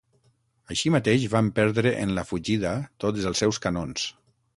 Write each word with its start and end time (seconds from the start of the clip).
Així 0.75 0.91
mateix 0.95 1.25
van 1.33 1.51
perdre 1.59 1.91
en 2.05 2.13
la 2.19 2.23
fugida 2.29 2.73
tots 3.05 3.29
els 3.33 3.43
seus 3.45 3.61
canons. 3.67 4.09